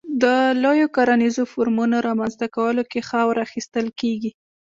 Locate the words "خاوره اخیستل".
3.09-3.87